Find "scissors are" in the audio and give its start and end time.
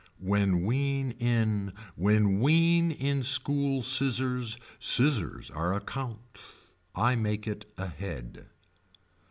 4.79-5.77